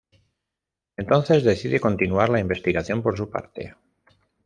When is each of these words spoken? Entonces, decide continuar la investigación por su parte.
Entonces, 0.97 1.43
decide 1.43 1.79
continuar 1.79 2.29
la 2.29 2.39
investigación 2.39 3.03
por 3.03 3.15
su 3.15 3.29
parte. 3.29 3.75